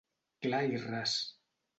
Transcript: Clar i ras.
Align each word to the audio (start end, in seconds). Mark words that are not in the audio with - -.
Clar 0.45 0.61
i 0.69 0.79
ras. 0.85 1.13